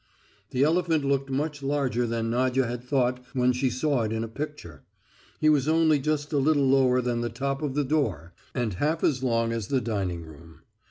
[0.49, 4.27] The elephant looked much larger than Nadya had thought when she saw it in a
[4.27, 4.81] picture.
[5.39, 9.03] He was only just a little lower than the top of the door, and half
[9.03, 10.61] as long as the dining room.